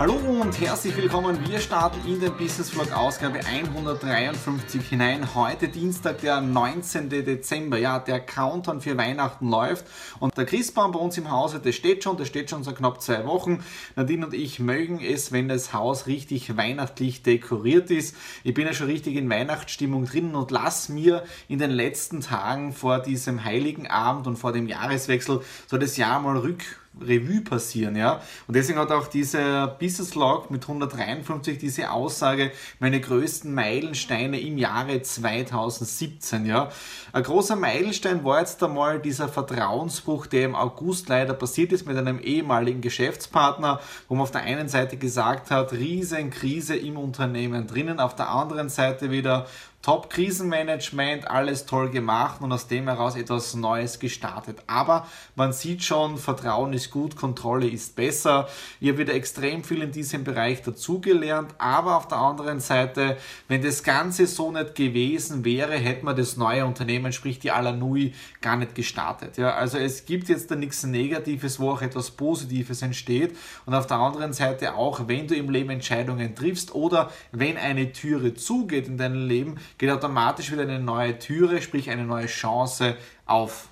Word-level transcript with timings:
Hallo 0.00 0.14
und 0.14 0.58
herzlich 0.58 0.96
willkommen. 0.96 1.46
Wir 1.46 1.58
starten 1.58 2.00
in 2.08 2.20
den 2.20 2.34
Business 2.38 2.70
Vlog 2.70 2.90
Ausgabe 2.90 3.40
153 3.44 4.88
hinein. 4.88 5.34
Heute 5.34 5.68
Dienstag, 5.68 6.22
der 6.22 6.40
19. 6.40 7.10
Dezember. 7.10 7.76
Ja, 7.76 7.98
der 7.98 8.20
Countdown 8.20 8.80
für 8.80 8.96
Weihnachten 8.96 9.50
läuft 9.50 9.84
und 10.18 10.34
der 10.38 10.46
Christbaum 10.46 10.92
bei 10.92 10.98
uns 10.98 11.18
im 11.18 11.30
Hause, 11.30 11.60
der 11.60 11.72
steht 11.72 12.02
schon, 12.02 12.16
der 12.16 12.24
steht 12.24 12.48
schon 12.48 12.64
seit 12.64 12.76
knapp 12.76 13.02
zwei 13.02 13.26
Wochen. 13.26 13.62
Nadine 13.94 14.24
und 14.24 14.32
ich 14.32 14.58
mögen 14.58 15.02
es, 15.04 15.32
wenn 15.32 15.48
das 15.48 15.74
Haus 15.74 16.06
richtig 16.06 16.56
weihnachtlich 16.56 17.22
dekoriert 17.22 17.90
ist. 17.90 18.16
Ich 18.42 18.54
bin 18.54 18.66
ja 18.66 18.72
schon 18.72 18.86
richtig 18.86 19.16
in 19.16 19.28
Weihnachtsstimmung 19.28 20.06
drin 20.06 20.34
und 20.34 20.50
lass 20.50 20.88
mir 20.88 21.24
in 21.46 21.58
den 21.58 21.72
letzten 21.72 22.22
Tagen 22.22 22.72
vor 22.72 23.00
diesem 23.00 23.44
heiligen 23.44 23.86
Abend 23.86 24.26
und 24.26 24.38
vor 24.38 24.52
dem 24.52 24.66
Jahreswechsel 24.66 25.42
so 25.66 25.76
das 25.76 25.98
Jahr 25.98 26.20
mal 26.20 26.38
rück 26.38 26.79
Revue 26.98 27.40
passieren, 27.42 27.94
ja. 27.94 28.20
Und 28.48 28.56
deswegen 28.56 28.78
hat 28.78 28.90
auch 28.90 29.06
dieser 29.06 29.68
Business 29.68 30.14
Log 30.14 30.50
mit 30.50 30.62
153 30.62 31.56
diese 31.56 31.90
Aussage, 31.90 32.50
meine 32.80 33.00
größten 33.00 33.54
Meilensteine 33.54 34.40
im 34.40 34.58
Jahre 34.58 35.00
2017, 35.00 36.46
ja. 36.46 36.70
Ein 37.12 37.22
großer 37.22 37.54
Meilenstein 37.56 38.24
war 38.24 38.40
jetzt 38.40 38.62
einmal 38.62 38.98
dieser 38.98 39.28
Vertrauensbruch, 39.28 40.26
der 40.26 40.44
im 40.44 40.56
August 40.56 41.08
leider 41.08 41.32
passiert 41.32 41.72
ist 41.72 41.86
mit 41.86 41.96
einem 41.96 42.18
ehemaligen 42.18 42.80
Geschäftspartner, 42.80 43.80
wo 44.08 44.14
man 44.14 44.22
auf 44.22 44.32
der 44.32 44.42
einen 44.42 44.68
Seite 44.68 44.96
gesagt 44.96 45.50
hat, 45.50 45.72
Riesenkrise 45.72 46.74
im 46.76 46.96
Unternehmen 46.96 47.68
drinnen, 47.68 48.00
auf 48.00 48.16
der 48.16 48.30
anderen 48.30 48.68
Seite 48.68 49.10
wieder 49.10 49.46
Top-Krisenmanagement, 49.82 51.30
alles 51.30 51.64
toll 51.64 51.88
gemacht 51.88 52.42
und 52.42 52.52
aus 52.52 52.66
dem 52.66 52.86
heraus 52.86 53.16
etwas 53.16 53.54
Neues 53.54 53.98
gestartet. 53.98 54.58
Aber 54.66 55.06
man 55.36 55.54
sieht 55.54 55.82
schon, 55.82 56.18
Vertrauen 56.18 56.74
ist 56.74 56.90
gut, 56.90 57.16
Kontrolle 57.16 57.66
ist 57.66 57.96
besser. 57.96 58.46
Ich 58.78 58.88
habe 58.88 58.98
wieder 58.98 59.14
extrem 59.14 59.64
viel 59.64 59.80
in 59.80 59.90
diesem 59.90 60.22
Bereich 60.22 60.60
dazugelernt, 60.60 61.54
aber 61.56 61.96
auf 61.96 62.08
der 62.08 62.18
anderen 62.18 62.60
Seite, 62.60 63.16
wenn 63.48 63.62
das 63.62 63.82
Ganze 63.82 64.26
so 64.26 64.52
nicht 64.52 64.74
gewesen 64.74 65.46
wäre, 65.46 65.72
hätte 65.76 66.04
man 66.04 66.14
das 66.14 66.36
neue 66.36 66.66
Unternehmen, 66.66 67.12
sprich 67.14 67.38
die 67.38 67.50
Alanui, 67.50 68.12
gar 68.42 68.56
nicht 68.56 68.74
gestartet. 68.74 69.38
Ja, 69.38 69.54
also 69.54 69.78
es 69.78 70.04
gibt 70.04 70.28
jetzt 70.28 70.50
da 70.50 70.56
nichts 70.56 70.84
Negatives, 70.84 71.58
wo 71.58 71.70
auch 71.70 71.80
etwas 71.80 72.10
Positives 72.10 72.82
entsteht. 72.82 73.34
Und 73.64 73.74
auf 73.74 73.86
der 73.86 73.96
anderen 73.96 74.34
Seite 74.34 74.74
auch, 74.74 75.08
wenn 75.08 75.26
du 75.26 75.34
im 75.34 75.48
Leben 75.48 75.70
Entscheidungen 75.70 76.34
triffst 76.34 76.74
oder 76.74 77.10
wenn 77.32 77.56
eine 77.56 77.92
Türe 77.92 78.34
zugeht 78.34 78.86
in 78.86 78.98
deinem 78.98 79.26
Leben, 79.26 79.56
geht 79.78 79.90
automatisch 79.90 80.52
wieder 80.52 80.62
eine 80.62 80.78
neue 80.78 81.18
Türe, 81.18 81.62
sprich 81.62 81.90
eine 81.90 82.04
neue 82.04 82.26
Chance 82.26 82.96
auf. 83.26 83.69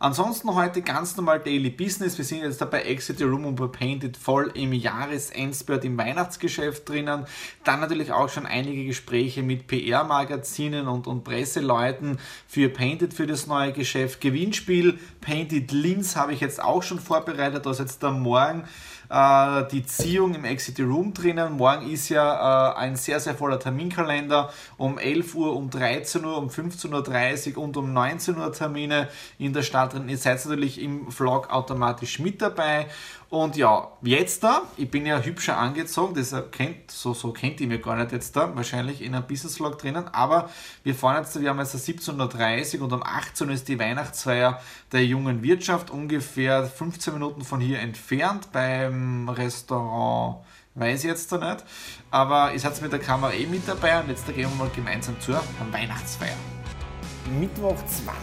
Ansonsten 0.00 0.54
heute 0.54 0.80
ganz 0.82 1.16
normal 1.16 1.40
Daily 1.40 1.70
Business. 1.70 2.18
Wir 2.18 2.24
sind 2.24 2.42
jetzt 2.42 2.60
da 2.60 2.66
bei 2.66 2.82
Exit 2.82 3.18
the 3.18 3.24
Room 3.24 3.46
und 3.46 3.56
bei 3.56 3.66
Painted 3.66 4.16
voll 4.16 4.48
im 4.54 4.72
Jahresendspurt 4.72 5.84
im 5.84 5.98
Weihnachtsgeschäft 5.98 6.88
drinnen. 6.88 7.26
Dann 7.64 7.80
natürlich 7.80 8.12
auch 8.12 8.28
schon 8.28 8.46
einige 8.46 8.84
Gespräche 8.84 9.42
mit 9.42 9.66
PR-Magazinen 9.66 10.86
und, 10.86 11.08
und 11.08 11.24
Presseleuten 11.24 12.20
für 12.46 12.68
Painted 12.68 13.12
für 13.12 13.26
das 13.26 13.48
neue 13.48 13.72
Geschäft. 13.72 14.20
Gewinnspiel 14.20 15.00
Painted 15.20 15.72
Linz 15.72 16.14
habe 16.14 16.32
ich 16.32 16.40
jetzt 16.40 16.62
auch 16.62 16.84
schon 16.84 17.00
vorbereitet, 17.00 17.66
das 17.66 17.80
jetzt 17.80 18.00
da 18.00 18.12
morgen 18.12 18.68
äh, 19.10 19.64
die 19.68 19.84
Ziehung 19.84 20.34
im 20.34 20.44
Exit 20.44 20.80
Room 20.80 21.14
drinnen. 21.14 21.54
Morgen 21.54 21.90
ist 21.90 22.08
ja 22.08 22.72
äh, 22.72 22.76
ein 22.76 22.96
sehr, 22.96 23.20
sehr 23.20 23.34
voller 23.34 23.58
Terminkalender. 23.58 24.52
Um 24.76 24.98
11 24.98 25.34
Uhr, 25.34 25.56
um 25.56 25.70
13 25.70 26.24
Uhr, 26.24 26.36
um 26.36 26.48
15.30 26.48 27.56
Uhr 27.56 27.64
und 27.64 27.76
um 27.76 27.92
19 27.92 28.36
Uhr 28.36 28.52
Termine 28.52 29.08
in 29.38 29.52
der 29.52 29.62
Stadt 29.62 29.87
drin. 29.88 30.08
Ihr 30.08 30.18
seid 30.18 30.44
natürlich 30.44 30.80
im 30.80 31.10
Vlog 31.10 31.50
automatisch 31.50 32.18
mit 32.18 32.40
dabei. 32.40 32.86
Und 33.30 33.56
ja, 33.56 33.88
jetzt 34.02 34.42
da, 34.42 34.62
ich 34.76 34.90
bin 34.90 35.04
ja 35.04 35.20
hübscher 35.20 35.58
angezogen, 35.58 36.14
das 36.14 36.34
kennt, 36.50 36.90
so, 36.90 37.12
so 37.12 37.30
kennt 37.32 37.60
ihr 37.60 37.66
mir 37.66 37.78
gar 37.78 37.96
nicht 37.96 38.12
jetzt 38.12 38.34
da, 38.36 38.56
wahrscheinlich 38.56 39.02
in 39.02 39.14
einem 39.14 39.26
Business 39.26 39.56
Vlog 39.56 39.78
drinnen, 39.78 40.08
aber 40.08 40.48
wir 40.82 40.94
fahren 40.94 41.22
jetzt, 41.22 41.38
wir 41.38 41.50
haben 41.50 41.58
jetzt 41.58 41.76
17.30 41.76 42.78
Uhr 42.78 42.84
und 42.84 42.92
um 42.94 43.02
18 43.02 43.48
Uhr 43.48 43.52
ist 43.52 43.68
die 43.68 43.78
Weihnachtsfeier 43.78 44.62
der 44.92 45.04
jungen 45.04 45.42
Wirtschaft, 45.42 45.90
ungefähr 45.90 46.64
15 46.64 47.12
Minuten 47.12 47.42
von 47.42 47.60
hier 47.60 47.80
entfernt 47.80 48.50
beim 48.50 49.28
Restaurant 49.28 50.38
weiß 50.78 51.00
ich 51.00 51.10
jetzt 51.10 51.32
da 51.32 51.38
nicht. 51.38 51.64
Aber 52.10 52.54
ich 52.54 52.62
seid 52.62 52.80
mit 52.80 52.92
der 52.92 53.00
Kamera 53.00 53.32
eh 53.32 53.46
mit 53.46 53.66
dabei 53.66 54.00
und 54.00 54.08
jetzt 54.08 54.28
da 54.28 54.32
gehen 54.32 54.48
wir 54.50 54.64
mal 54.64 54.70
gemeinsam 54.74 55.20
zur 55.20 55.42
Weihnachtsfeier. 55.72 56.57
Mittwoch, 57.28 57.76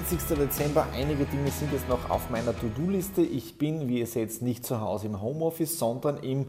20. 0.07 0.35
Dezember. 0.35 0.87
Einige 0.93 1.25
Dinge 1.25 1.51
sind 1.51 1.71
jetzt 1.71 1.87
noch 1.87 2.09
auf 2.09 2.31
meiner 2.31 2.57
To-Do-Liste. 2.57 3.21
Ich 3.21 3.57
bin, 3.57 3.87
wie 3.87 3.99
ihr 3.99 4.07
seht, 4.07 4.41
nicht 4.41 4.65
zu 4.65 4.81
Hause 4.81 5.05
im 5.05 5.21
Homeoffice, 5.21 5.77
sondern 5.77 6.17
im 6.17 6.47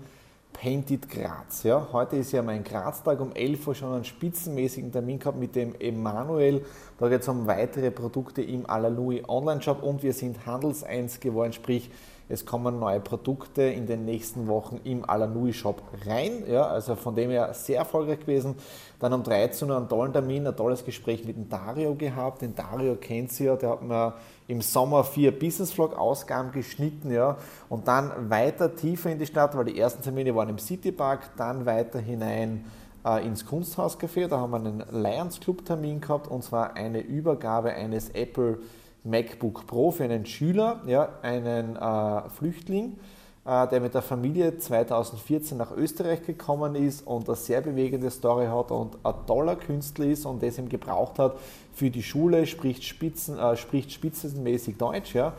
Painted 0.54 1.10
Graz. 1.10 1.64
Ja, 1.64 1.88
heute 1.92 2.16
ist 2.16 2.32
ja 2.32 2.42
mein 2.42 2.64
Graz-Tag 2.64 3.20
um 3.20 3.34
11 3.34 3.66
Uhr 3.66 3.74
schon 3.74 3.92
einen 3.92 4.04
spitzenmäßigen 4.04 4.90
Termin 4.90 5.18
gehabt 5.18 5.38
mit 5.38 5.54
dem 5.54 5.74
Emanuel. 5.78 6.64
Da 6.98 7.10
geht 7.10 7.20
es 7.20 7.28
um 7.28 7.46
weitere 7.46 7.90
Produkte 7.90 8.40
im 8.40 8.68
Alalui 8.68 9.22
Online-Shop 9.28 9.82
und 9.82 10.02
wir 10.02 10.14
sind 10.14 10.46
handelseins 10.46 11.20
geworden, 11.20 11.52
sprich 11.52 11.90
es 12.28 12.44
kommen 12.44 12.80
neue 12.80 12.98
Produkte 12.98 13.62
in 13.62 13.86
den 13.86 14.04
nächsten 14.04 14.48
Wochen 14.48 14.80
im 14.82 15.08
Alanui 15.08 15.52
Shop 15.52 15.80
rein. 16.06 16.42
Ja, 16.48 16.66
also 16.66 16.96
von 16.96 17.14
dem 17.14 17.30
her 17.30 17.54
sehr 17.54 17.78
erfolgreich 17.78 18.20
gewesen. 18.20 18.56
Dann 18.98 19.12
um 19.12 19.22
13 19.22 19.70
Uhr 19.70 19.76
einen 19.76 19.88
tollen 19.88 20.12
Termin, 20.12 20.46
ein 20.46 20.56
tolles 20.56 20.84
Gespräch 20.84 21.24
mit 21.24 21.36
dem 21.36 21.48
Dario 21.48 21.94
gehabt. 21.94 22.42
Den 22.42 22.54
Dario 22.54 22.96
kennt 22.96 23.30
sie 23.30 23.44
ja, 23.44 23.54
der 23.54 23.70
hat 23.70 23.82
mir 23.82 24.14
im 24.48 24.60
Sommer 24.60 25.04
vier 25.04 25.38
Business 25.38 25.72
Vlog 25.72 25.96
Ausgaben 25.96 26.50
geschnitten. 26.50 27.12
Ja, 27.12 27.36
und 27.68 27.86
dann 27.86 28.28
weiter 28.28 28.74
tiefer 28.74 29.10
in 29.10 29.18
die 29.18 29.26
Stadt, 29.26 29.56
weil 29.56 29.66
die 29.66 29.78
ersten 29.78 30.02
Termine 30.02 30.34
waren 30.34 30.48
im 30.48 30.58
City 30.58 30.90
Park, 30.90 31.30
dann 31.36 31.64
weiter 31.64 32.00
hinein 32.00 32.64
äh, 33.04 33.24
ins 33.24 33.46
Kunsthauscafé. 33.46 34.26
Da 34.26 34.38
haben 34.40 34.50
wir 34.50 34.56
einen 34.56 34.82
Lions 34.90 35.38
Club 35.38 35.64
Termin 35.64 36.00
gehabt 36.00 36.26
und 36.26 36.42
zwar 36.42 36.74
eine 36.74 37.00
Übergabe 37.00 37.72
eines 37.72 38.10
Apple 38.10 38.58
MacBook 39.06 39.66
Pro 39.66 39.90
für 39.90 40.04
einen 40.04 40.26
Schüler, 40.26 40.80
ja, 40.86 41.08
einen 41.22 41.76
äh, 41.76 42.28
Flüchtling, 42.30 42.98
äh, 43.44 43.68
der 43.68 43.80
mit 43.80 43.94
der 43.94 44.02
Familie 44.02 44.58
2014 44.58 45.56
nach 45.56 45.70
Österreich 45.70 46.26
gekommen 46.26 46.74
ist 46.74 47.06
und 47.06 47.28
eine 47.28 47.36
sehr 47.36 47.60
bewegende 47.60 48.10
Story 48.10 48.46
hat 48.46 48.70
und 48.70 48.96
ein 49.04 49.14
toller 49.26 49.56
Künstler 49.56 50.06
ist 50.06 50.26
und 50.26 50.42
das 50.42 50.58
ihm 50.58 50.68
gebraucht 50.68 51.18
hat 51.18 51.36
für 51.72 51.90
die 51.90 52.02
Schule, 52.02 52.46
spricht, 52.46 52.84
Spitzen, 52.84 53.38
äh, 53.38 53.56
spricht 53.56 53.92
spitzenmäßig 53.92 54.76
Deutsch. 54.76 55.14
Ja. 55.14 55.34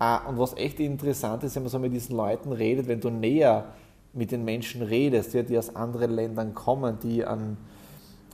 Äh, 0.00 0.28
und 0.28 0.38
was 0.38 0.56
echt 0.56 0.80
interessant 0.80 1.44
ist, 1.44 1.54
wenn 1.54 1.62
man 1.62 1.70
so 1.70 1.78
mit 1.78 1.92
diesen 1.92 2.16
Leuten 2.16 2.52
redet, 2.52 2.88
wenn 2.88 3.00
du 3.00 3.10
näher 3.10 3.66
mit 4.12 4.32
den 4.32 4.44
Menschen 4.44 4.82
redest, 4.82 5.32
ja, 5.32 5.42
die 5.42 5.56
aus 5.56 5.74
anderen 5.74 6.10
Ländern 6.10 6.54
kommen, 6.54 6.98
die 7.02 7.24
an 7.24 7.56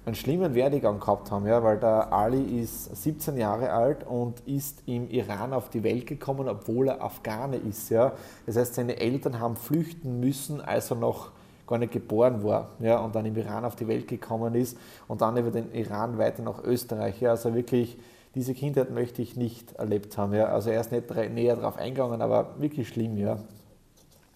einen 0.09 0.15
schlimmen 0.15 0.55
Werdegang 0.55 1.01
gehabt 1.01 1.31
haben, 1.31 1.47
ja, 1.47 1.63
weil 1.63 1.79
der 1.79 2.13
Ali 2.13 2.61
ist 2.61 2.97
17 2.97 3.37
Jahre 3.37 3.71
alt 3.71 4.07
und 4.07 4.41
ist 4.47 4.83
im 4.87 5.09
Iran 5.11 5.53
auf 5.53 5.69
die 5.69 5.85
Welt 5.85 6.07
gekommen, 6.07 6.49
obwohl 6.49 6.89
er 6.89 7.03
Afghane 7.03 7.57
ist. 7.57 7.91
Ja. 7.91 8.13
Das 8.47 8.57
heißt, 8.57 8.75
seine 8.75 8.99
Eltern 8.99 9.39
haben 9.39 9.55
flüchten 9.55 10.19
müssen, 10.19 10.61
als 10.61 10.91
er 10.91 10.97
noch 10.97 11.31
gar 11.67 11.79
nicht 11.79 11.93
geboren 11.93 12.43
war 12.43 12.71
ja, 12.81 12.99
und 12.99 13.15
dann 13.15 13.27
im 13.27 13.37
Iran 13.37 13.67
auf 13.67 13.77
die 13.77 13.87
Welt 13.87 14.09
gekommen 14.09 14.55
ist 14.55 14.79
und 15.07 15.21
dann 15.21 15.37
über 15.37 15.51
den 15.51 15.73
Iran 15.75 16.17
weiter 16.17 16.43
nach 16.43 16.65
Österreich. 16.65 17.21
Ja. 17.21 17.31
Also 17.31 17.55
wirklich, 17.55 17.99
diese 18.35 18.55
Kindheit 18.55 18.91
möchte 18.91 19.21
ich 19.21 19.37
nicht 19.37 19.73
erlebt 19.73 20.17
haben. 20.17 20.33
Ja. 20.33 20.47
Also 20.47 20.71
er 20.71 20.81
ist 20.81 20.91
nicht 20.91 21.11
näher 21.11 21.57
darauf 21.57 21.77
eingegangen, 21.77 22.23
aber 22.23 22.55
wirklich 22.59 22.89
schlimm. 22.89 23.19
Ja. 23.19 23.37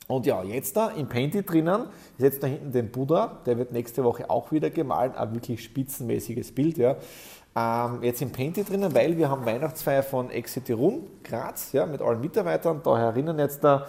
Und 0.08 0.26
ja, 0.26 0.42
jetzt 0.42 0.76
da 0.76 0.88
im 0.88 1.08
Painty 1.08 1.42
drinnen 1.42 1.86
ist 2.18 2.24
jetzt 2.24 2.42
da 2.42 2.46
hinten 2.46 2.72
den 2.72 2.90
Buddha, 2.90 3.38
der 3.46 3.56
wird 3.58 3.72
nächste 3.72 4.04
Woche 4.04 4.28
auch 4.28 4.52
wieder 4.52 4.70
gemalt, 4.70 5.16
ein 5.16 5.34
wirklich 5.34 5.62
spitzenmäßiges 5.62 6.52
Bild. 6.54 6.78
Ja. 6.78 6.96
ähm, 7.56 8.02
jetzt 8.02 8.20
im 8.20 8.32
Painty 8.32 8.64
drinnen, 8.64 8.94
weil 8.94 9.16
wir 9.16 9.30
haben 9.30 9.46
Weihnachtsfeier 9.46 10.02
von 10.02 10.30
Exit 10.30 10.70
Room 10.70 11.06
Graz 11.22 11.72
ja, 11.72 11.86
mit 11.86 12.02
allen 12.02 12.20
Mitarbeitern. 12.20 12.80
Da 12.82 12.98
erinnern 12.98 13.38
jetzt 13.38 13.62
da 13.62 13.86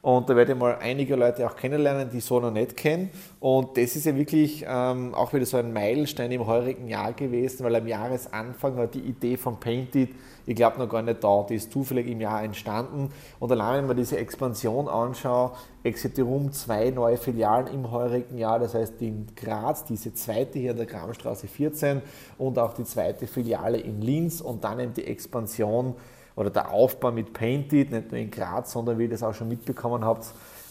und 0.00 0.30
da 0.30 0.36
werde 0.36 0.52
ich 0.52 0.58
mal 0.58 0.78
einige 0.80 1.16
Leute 1.16 1.46
auch 1.46 1.56
kennenlernen, 1.56 2.08
die 2.10 2.20
so 2.20 2.38
noch 2.38 2.52
nicht 2.52 2.76
kennen. 2.76 3.10
Und 3.40 3.76
das 3.76 3.96
ist 3.96 4.06
ja 4.06 4.14
wirklich 4.14 4.64
ähm, 4.68 5.14
auch 5.14 5.32
wieder 5.32 5.46
so 5.46 5.56
ein 5.56 5.72
Meilenstein 5.72 6.30
im 6.30 6.46
heurigen 6.46 6.88
Jahr 6.88 7.12
gewesen, 7.12 7.64
weil 7.64 7.74
am 7.76 7.86
Jahresanfang 7.86 8.76
war 8.76 8.86
die 8.86 9.00
Idee 9.00 9.36
von 9.36 9.58
Painted, 9.58 10.10
ich 10.46 10.56
glaube 10.56 10.78
noch 10.78 10.88
gar 10.88 11.02
nicht 11.02 11.22
da, 11.22 11.44
die 11.48 11.56
ist 11.56 11.72
zufällig 11.72 12.08
im 12.08 12.20
Jahr 12.20 12.42
entstanden. 12.42 13.10
Und 13.38 13.52
allein 13.52 13.80
wenn 13.80 13.86
man 13.88 13.96
diese 13.96 14.16
Expansion 14.16 14.88
anschaut, 14.88 15.52
Exiterum 15.82 16.52
zwei 16.52 16.90
neue 16.90 17.16
Filialen 17.16 17.66
im 17.66 17.90
heurigen 17.90 18.38
Jahr, 18.38 18.58
das 18.58 18.74
heißt 18.74 18.94
in 19.00 19.26
Graz, 19.36 19.84
diese 19.84 20.14
zweite 20.14 20.58
hier 20.58 20.70
an 20.70 20.78
der 20.78 20.86
Kramstraße 20.86 21.48
14 21.48 22.02
und 22.38 22.58
auch 22.58 22.72
die 22.72 22.84
zweite 22.84 23.26
Filiale 23.26 23.78
in 23.78 24.00
Linz 24.00 24.40
und 24.40 24.64
dann 24.64 24.80
eben 24.80 24.94
die 24.94 25.06
Expansion 25.06 25.94
oder 26.38 26.50
der 26.50 26.70
Aufbau 26.70 27.10
mit 27.10 27.32
Painted, 27.32 27.90
nicht 27.90 28.12
nur 28.12 28.20
in 28.20 28.30
Graz, 28.30 28.70
sondern 28.70 28.96
wie 28.96 29.04
ihr 29.04 29.10
das 29.10 29.24
auch 29.24 29.34
schon 29.34 29.48
mitbekommen 29.48 30.04
habt, 30.04 30.26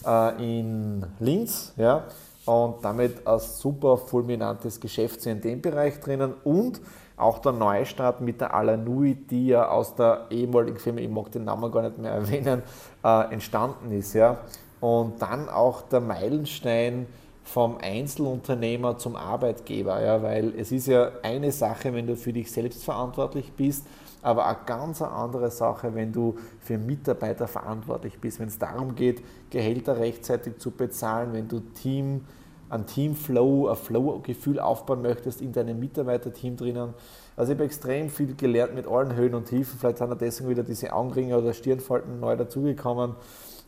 äh, 0.06 0.42
in 0.42 1.06
Linz. 1.20 1.74
Ja? 1.76 2.06
Und 2.46 2.76
damit 2.84 3.28
ein 3.28 3.40
super 3.40 3.98
fulminantes 3.98 4.80
Geschäft 4.80 5.26
in 5.26 5.42
dem 5.42 5.62
Bereich 5.62 6.00
drinnen 6.00 6.34
und 6.46 6.80
auch 7.18 7.40
der 7.40 7.52
Neustart 7.52 8.22
mit 8.22 8.40
der 8.40 8.54
Alanui, 8.54 9.16
die 9.16 9.48
ja 9.48 9.68
aus 9.68 9.94
der 9.96 10.28
ehemaligen 10.30 10.78
Firma, 10.78 11.02
ich 11.02 11.10
mag 11.10 11.32
den 11.34 11.44
Namen 11.44 11.70
gar 11.70 11.82
nicht 11.82 11.98
mehr 11.98 12.12
erwähnen, 12.12 12.64
äh, 13.04 13.34
entstanden 13.34 13.92
ist. 13.92 14.14
Ja? 14.14 14.38
Und 14.80 15.22
dann 15.22 15.50
auch 15.50 15.82
der 15.82 16.00
Meilenstein 16.00 17.08
vom 17.44 17.78
Einzelunternehmer 17.82 18.98
zum 18.98 19.18
Arbeitgeber, 19.18 20.02
ja? 20.02 20.24
weil 20.24 20.54
es 20.58 20.72
ist 20.72 20.88
ja 20.88 21.12
eine 21.24 21.52
Sache, 21.52 21.94
wenn 21.94 22.08
du 22.08 22.16
für 22.16 22.32
dich 22.32 22.50
selbst 22.50 22.86
verantwortlich 22.86 23.52
bist, 23.52 23.86
aber 24.22 24.48
eine 24.48 24.58
ganz 24.66 25.02
andere 25.02 25.52
Sache, 25.52 25.94
wenn 25.96 26.12
du 26.12 26.36
für 26.60 26.78
Mitarbeiter 26.78 27.48
verantwortlich 27.48 28.20
bist, 28.20 28.40
wenn 28.40 28.48
es 28.48 28.60
darum 28.60 28.96
geht, 28.96 29.24
Gehälter 29.50 29.98
rechtzeitig 30.00 30.58
zu 30.58 30.72
bezahlen, 30.72 31.34
wenn 31.34 31.48
du 31.48 31.60
Team, 31.60 32.26
ein 32.70 32.86
Teamflow, 32.86 33.70
ein 33.70 33.76
Flow-Gefühl 33.76 34.60
aufbauen 34.60 35.02
möchtest 35.02 35.42
in 35.42 35.54
deinem 35.54 35.80
Mitarbeiterteam 35.80 36.58
drinnen. 36.58 36.94
Also 37.36 37.52
ich 37.52 37.58
habe 37.58 37.66
extrem 37.66 38.10
viel 38.10 38.36
gelernt 38.36 38.76
mit 38.76 38.88
allen 38.88 39.16
Höhen 39.16 39.36
und 39.36 39.46
Tiefen. 39.46 39.80
Vielleicht 39.80 40.00
sind 40.00 40.22
deswegen 40.22 40.50
wieder 40.50 40.64
diese 40.64 40.92
Augenringe 40.92 41.38
oder 41.38 41.54
Stirnfalten 41.54 42.20
neu 42.20 42.36
dazugekommen. 42.36 43.16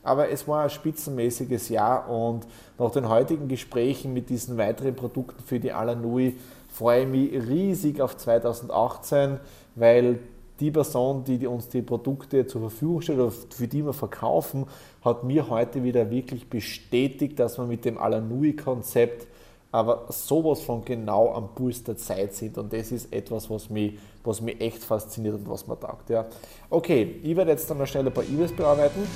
Aber 0.01 0.29
es 0.29 0.47
war 0.47 0.63
ein 0.63 0.69
spitzenmäßiges 0.69 1.69
Jahr 1.69 2.09
und 2.09 2.47
nach 2.77 2.91
den 2.91 3.09
heutigen 3.09 3.47
Gesprächen 3.47 4.13
mit 4.13 4.29
diesen 4.29 4.57
weiteren 4.57 4.95
Produkten 4.95 5.43
für 5.43 5.59
die 5.59 5.73
Alanui 5.73 6.37
freue 6.69 7.03
ich 7.03 7.07
mich 7.07 7.47
riesig 7.47 8.01
auf 8.01 8.15
2018, 8.15 9.39
weil 9.75 10.19
die 10.59 10.71
Person, 10.71 11.23
die 11.23 11.45
uns 11.47 11.69
die 11.69 11.81
Produkte 11.81 12.45
zur 12.47 12.61
Verfügung 12.61 13.01
stellt 13.01 13.19
oder 13.19 13.31
für 13.31 13.67
die 13.67 13.85
wir 13.85 13.93
verkaufen, 13.93 14.65
hat 15.03 15.23
mir 15.23 15.49
heute 15.49 15.83
wieder 15.83 16.09
wirklich 16.09 16.49
bestätigt, 16.49 17.39
dass 17.39 17.57
wir 17.57 17.65
mit 17.65 17.85
dem 17.85 17.97
Alanui-Konzept 17.97 19.27
aber 19.71 20.05
sowas 20.09 20.61
von 20.61 20.83
genau 20.83 21.33
am 21.33 21.53
Puls 21.53 21.83
der 21.83 21.95
Zeit 21.95 22.33
sind 22.33 22.57
und 22.57 22.73
das 22.73 22.91
ist 22.91 23.13
etwas, 23.13 23.49
was 23.49 23.69
mich, 23.69 23.99
was 24.23 24.41
mich 24.41 24.59
echt 24.59 24.83
fasziniert 24.83 25.35
und 25.35 25.49
was 25.49 25.67
mir 25.67 25.79
taugt. 25.79 26.09
Ja. 26.09 26.25
Okay, 26.69 27.19
ich 27.21 27.35
werde 27.35 27.51
jetzt 27.51 27.69
dann 27.69 27.77
noch 27.77 27.85
schnell 27.85 28.07
ein 28.07 28.13
paar 28.13 28.23
E-Mails 28.23 28.51
bearbeiten, 28.51 29.07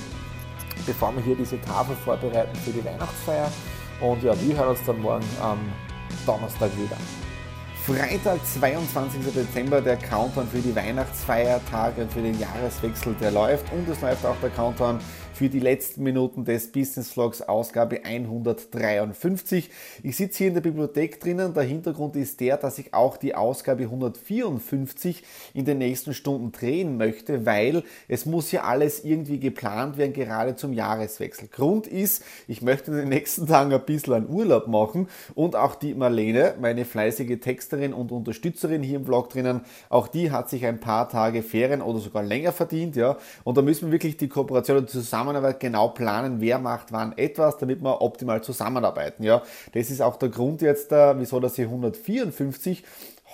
bevor 0.85 1.13
wir 1.15 1.23
hier 1.23 1.35
diese 1.35 1.59
Tafel 1.61 1.95
vorbereiten 1.95 2.55
für 2.57 2.71
die 2.71 2.85
Weihnachtsfeier 2.85 3.51
und 4.01 4.21
ja, 4.21 4.39
wir 4.39 4.57
hören 4.57 4.69
uns 4.69 4.85
dann 4.85 5.01
morgen 5.01 5.25
am 5.41 5.59
Donnerstag 6.25 6.71
wieder. 6.77 6.97
Freitag, 7.85 8.39
22. 8.45 9.33
Dezember, 9.33 9.81
der 9.81 9.97
Countdown 9.97 10.47
für 10.47 10.59
die 10.59 10.73
Weihnachtsfeiertage 10.73 12.03
und 12.03 12.13
für 12.13 12.21
den 12.21 12.39
Jahreswechsel, 12.39 13.13
der 13.19 13.31
läuft. 13.31 13.69
Und 13.73 13.89
es 13.89 13.99
läuft 13.99 14.25
auch 14.25 14.37
der 14.41 14.51
Countdown 14.51 14.99
für 15.33 15.49
die 15.49 15.59
letzten 15.59 16.03
Minuten 16.03 16.45
des 16.45 16.71
Business 16.71 17.09
Vlogs 17.09 17.41
Ausgabe 17.41 18.05
153. 18.05 19.69
Ich 20.03 20.15
sitze 20.15 20.37
hier 20.37 20.47
in 20.49 20.53
der 20.53 20.61
Bibliothek 20.61 21.19
drinnen. 21.19 21.55
Der 21.55 21.63
Hintergrund 21.63 22.15
ist 22.15 22.39
der, 22.39 22.57
dass 22.57 22.77
ich 22.77 22.93
auch 22.93 23.17
die 23.17 23.33
Ausgabe 23.33 23.83
154 23.83 25.23
in 25.55 25.65
den 25.65 25.79
nächsten 25.79 26.13
Stunden 26.13 26.51
drehen 26.51 26.97
möchte, 26.97 27.47
weil 27.47 27.83
es 28.07 28.27
muss 28.27 28.51
ja 28.51 28.63
alles 28.63 29.03
irgendwie 29.03 29.39
geplant 29.39 29.97
werden, 29.97 30.13
gerade 30.13 30.55
zum 30.55 30.71
Jahreswechsel. 30.71 31.47
Grund 31.47 31.87
ist, 31.87 32.23
ich 32.47 32.61
möchte 32.61 32.91
in 32.91 32.97
den 32.97 33.09
nächsten 33.09 33.47
Tagen 33.47 33.73
ein 33.73 33.85
bisschen 33.85 34.13
einen 34.13 34.29
Urlaub 34.29 34.67
machen 34.67 35.07
und 35.33 35.55
auch 35.55 35.73
die 35.73 35.95
Marlene, 35.95 36.53
meine 36.61 36.85
fleißige 36.85 37.39
Texterin 37.39 37.93
und 37.93 38.11
Unterstützerin 38.11 38.83
hier 38.83 38.97
im 38.97 39.05
Vlog 39.05 39.29
drinnen, 39.29 39.61
auch 39.89 40.07
die 40.07 40.29
hat 40.29 40.49
sich 40.49 40.65
ein 40.65 40.79
paar 40.79 41.09
Tage 41.09 41.41
Ferien 41.41 41.81
oder 41.81 41.99
sogar 41.99 42.21
länger 42.21 42.51
verdient, 42.51 42.95
ja. 42.95 43.17
Und 43.43 43.57
da 43.57 43.63
müssen 43.63 43.87
wir 43.87 43.93
wirklich 43.93 44.17
die 44.17 44.27
Kooperation 44.29 44.87
zusammen 44.87 45.22
Zusammenarbeit 45.23 45.61
genau 45.61 45.87
planen, 45.89 46.41
wer 46.41 46.59
macht 46.59 46.91
wann 46.91 47.17
etwas, 47.17 47.57
damit 47.57 47.81
wir 47.81 48.01
optimal 48.01 48.43
zusammenarbeiten. 48.43 49.23
Ja, 49.23 49.41
das 49.73 49.89
ist 49.89 50.01
auch 50.01 50.17
der 50.17 50.27
Grund 50.27 50.61
jetzt, 50.61 50.91
äh, 50.91 51.17
wieso 51.17 51.39
das 51.39 51.55
hier 51.55 51.65
154 51.65 52.83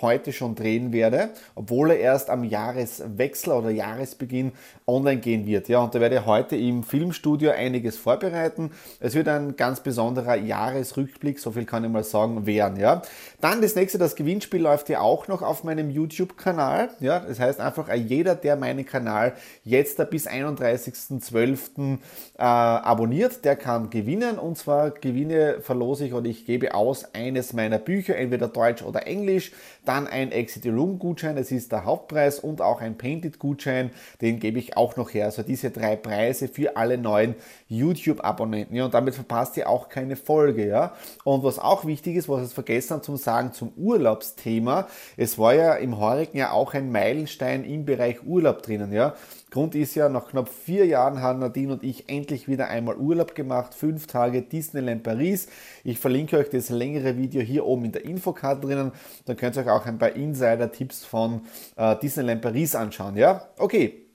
heute 0.01 0.33
schon 0.33 0.55
drehen 0.55 0.91
werde, 0.93 1.29
obwohl 1.55 1.91
er 1.91 1.99
erst 1.99 2.29
am 2.29 2.43
Jahreswechsel 2.43 3.53
oder 3.53 3.69
Jahresbeginn 3.69 4.51
online 4.87 5.19
gehen 5.19 5.45
wird. 5.45 5.69
Ja, 5.69 5.79
und 5.79 5.93
da 5.95 5.99
werde 5.99 6.17
ich 6.17 6.25
heute 6.25 6.55
im 6.55 6.83
Filmstudio 6.83 7.51
einiges 7.51 7.97
vorbereiten. 7.97 8.71
Es 8.99 9.15
wird 9.15 9.27
ein 9.27 9.55
ganz 9.55 9.81
besonderer 9.81 10.35
Jahresrückblick, 10.35 11.39
so 11.39 11.51
viel 11.51 11.65
kann 11.65 11.83
ich 11.83 11.89
mal 11.89 12.03
sagen, 12.03 12.45
werden. 12.45 12.79
Ja. 12.79 13.01
Dann 13.41 13.61
das 13.61 13.75
nächste, 13.75 13.97
das 13.97 14.15
Gewinnspiel 14.15 14.61
läuft 14.61 14.89
ja 14.89 15.01
auch 15.01 15.27
noch 15.27 15.41
auf 15.41 15.63
meinem 15.63 15.89
YouTube-Kanal. 15.89 16.89
Ja, 16.99 17.19
das 17.19 17.39
heißt 17.39 17.59
einfach, 17.59 17.93
jeder, 17.93 18.35
der 18.35 18.55
meinen 18.55 18.85
Kanal 18.85 19.33
jetzt 19.63 19.97
bis 20.09 20.27
31.12. 20.27 21.97
Äh, 22.37 22.41
abonniert, 22.41 23.45
der 23.45 23.55
kann 23.55 23.89
gewinnen. 23.89 24.39
Und 24.39 24.57
zwar 24.57 24.91
Gewinne 24.91 25.57
verlose 25.61 26.05
ich 26.05 26.13
oder 26.13 26.27
ich 26.27 26.45
gebe 26.45 26.73
aus 26.73 27.13
eines 27.13 27.53
meiner 27.53 27.79
Bücher, 27.79 28.15
entweder 28.15 28.47
Deutsch 28.47 28.81
oder 28.81 29.07
Englisch 29.07 29.51
dann 29.89 30.05
ein 30.05 30.31
Exit 30.31 30.67
Room 30.67 30.99
Gutschein, 30.99 31.35
das 31.35 31.51
ist 31.51 31.71
der 31.71 31.83
Hauptpreis 31.83 32.39
und 32.39 32.61
auch 32.61 32.79
ein 32.79 32.95
Painted 32.95 33.39
Gutschein, 33.39 33.89
den 34.21 34.39
gebe 34.39 34.59
ich 34.59 34.77
auch 34.77 34.95
noch 34.97 35.15
her. 35.15 35.25
Also 35.25 35.41
diese 35.41 35.71
drei 35.71 35.95
Preise 35.95 36.47
für 36.47 36.77
alle 36.77 36.99
neuen 36.99 37.33
YouTube 37.67 38.23
Abonnenten. 38.23 38.75
Ja, 38.75 38.85
und 38.85 38.93
damit 38.93 39.15
verpasst 39.15 39.57
ihr 39.57 39.67
auch 39.67 39.89
keine 39.89 40.15
Folge, 40.15 40.67
ja. 40.67 40.93
Und 41.23 41.43
was 41.43 41.57
auch 41.57 41.85
wichtig 41.85 42.17
ist, 42.17 42.29
was 42.29 42.49
ich 42.49 42.53
vergessen 42.53 42.91
habe 42.91 43.01
zum 43.01 43.17
sagen 43.17 43.51
zum 43.51 43.73
Urlaubsthema, 43.77 44.87
es 45.17 45.39
war 45.39 45.55
ja 45.55 45.73
im 45.73 45.97
heurigen 45.97 46.37
Jahr 46.37 46.53
auch 46.53 46.75
ein 46.75 46.91
Meilenstein 46.91 47.63
im 47.63 47.85
Bereich 47.85 48.21
Urlaub 48.23 48.61
drinnen, 48.61 48.93
ja. 48.93 49.15
Grund 49.51 49.73
ist 49.73 49.95
ja, 49.95 50.09
nach 50.09 50.27
knapp 50.27 50.47
vier 50.47 50.85
Jahren 50.85 51.23
haben 51.23 51.39
Nadine 51.39 51.73
und 51.73 51.83
ich 51.83 52.07
endlich 52.07 52.47
wieder 52.47 52.67
einmal 52.67 52.97
Urlaub 52.97 53.33
gemacht. 53.33 53.73
Fünf 53.73 54.05
Tage 54.05 54.43
Disneyland 54.43 55.01
Paris. 55.01 55.47
Ich 55.83 55.97
verlinke 55.97 56.37
euch 56.37 56.49
das 56.49 56.69
längere 56.69 57.17
Video 57.17 57.41
hier 57.41 57.65
oben 57.65 57.85
in 57.85 57.91
der 57.91 58.05
Infokarte 58.05 58.67
drinnen. 58.67 58.91
Dann 59.25 59.37
könnt 59.37 59.57
ihr 59.57 59.63
euch 59.63 59.69
auch 59.69 59.78
ein 59.85 59.97
paar 59.97 60.15
Insider-Tipps 60.15 61.05
von 61.05 61.41
äh, 61.75 61.95
Disneyland 61.97 62.41
Paris 62.41 62.75
anschauen. 62.75 63.17
Ja, 63.17 63.47
okay. 63.57 64.05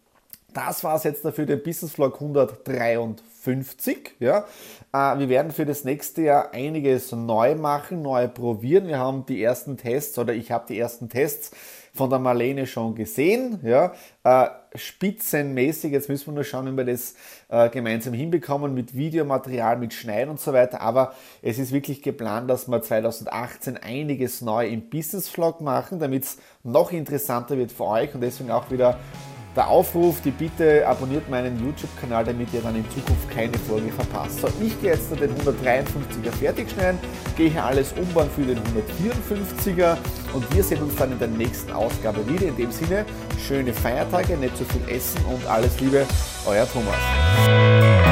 Das 0.53 0.85
war 0.85 0.95
es 0.97 1.03
jetzt 1.03 1.25
dafür, 1.25 1.47
den 1.47 1.63
Business 1.63 1.93
Vlog 1.93 2.15
153. 2.15 4.13
Ja. 4.21 4.45
Äh, 4.93 5.19
wir 5.19 5.29
werden 5.29 5.51
für 5.51 5.67
das 5.67 5.83
nächste 5.85 6.23
Jahr 6.23 6.53
einiges 6.53 7.11
neu 7.11 7.57
machen, 7.57 8.03
neu 8.03 8.29
probieren. 8.29 8.87
Wir 8.87 8.99
haben 8.99 9.27
die 9.27 9.43
ersten 9.43 9.77
Tests 9.77 10.17
oder 10.17 10.33
ich 10.33 10.53
habe 10.53 10.67
die 10.69 10.79
ersten 10.79 11.09
Tests 11.09 11.51
von 11.95 12.11
der 12.11 12.19
Marlene 12.19 12.67
schon 12.67 12.95
gesehen. 12.95 13.61
Ja, 13.63 13.93
äh, 14.25 14.49
spitzenmäßig. 14.75 15.93
Jetzt 15.93 16.09
müssen 16.09 16.27
wir 16.27 16.35
nur 16.35 16.45
schauen, 16.45 16.67
wie 16.67 16.77
wir 16.77 16.85
das 16.85 17.15
äh, 17.49 17.69
gemeinsam 17.71 18.13
hinbekommen 18.13 18.75
mit 18.75 18.97
Videomaterial, 18.97 19.79
mit 19.79 19.95
Schneiden 19.95 20.31
und 20.31 20.41
so 20.41 20.53
weiter. 20.53 20.81
Aber 20.81 21.15
es 21.41 21.59
ist 21.59 21.73
wirklich 21.73 22.03
geplant, 22.03 22.51
dass 22.51 22.69
wir 22.69 22.83
2018 22.83 23.77
einiges 23.77 24.41
neu 24.41 24.67
im 24.67 24.91
Business 24.91 25.29
Vlog 25.29 25.61
machen, 25.61 26.01
damit 26.01 26.25
es 26.25 26.39
noch 26.65 26.91
interessanter 26.91 27.57
wird 27.57 27.71
für 27.71 27.85
euch 27.85 28.13
und 28.15 28.21
deswegen 28.21 28.51
auch 28.51 28.71
wieder 28.71 28.99
der 29.55 29.69
Aufruf, 29.69 30.21
die 30.21 30.33
Bitte 30.33 30.85
abonniert 30.85 31.31
meinen 31.31 31.65
YouTube-Kanal, 31.65 32.25
damit 32.25 32.53
ihr 32.53 32.61
dann 32.61 32.75
in 32.75 32.85
Zukunft 32.91 33.31
keine 33.31 33.57
Folge 33.57 33.93
verpasst. 33.93 34.41
So, 34.41 34.49
ich 34.61 34.81
gehe 34.81 34.91
jetzt 34.91 35.13
den 35.13 35.33
153er 35.33 36.33
fertig 36.33 36.69
schneiden, 36.71 36.99
gehe 37.37 37.51
hier 37.51 37.65
alles 37.65 37.93
umbauen 37.93 38.29
für 38.35 38.43
den 38.43 38.59
154er 38.59 39.97
und 40.35 40.55
wir 40.55 40.63
sehen 40.63 40.83
uns 40.83 40.97
dann 40.97 41.13
in 41.13 41.19
der 41.19 41.29
nächsten 41.29 41.73
Ausgabe 41.73 42.29
wieder. 42.29 42.49
In 42.49 42.57
dem 42.57 42.71
Sinne, 42.71 43.07
schöne 43.47 43.73
Feiertage, 43.73 44.37
nicht 44.37 44.57
zu 44.57 44.65
viel 44.65 44.83
essen 44.89 45.25
und 45.27 45.47
alles 45.47 45.81
Liebe, 45.81 46.07
euer 46.47 46.67
Thomas. 46.71 48.04